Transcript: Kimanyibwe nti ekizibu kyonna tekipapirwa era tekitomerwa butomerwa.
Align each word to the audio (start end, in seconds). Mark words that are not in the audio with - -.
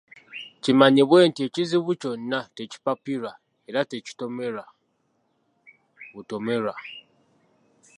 Kimanyibwe 0.63 1.19
nti 1.29 1.41
ekizibu 1.47 1.91
kyonna 2.01 2.39
tekipapirwa 2.55 3.31
era 3.69 3.79
tekitomerwa 3.91 4.65
butomerwa. 6.13 6.75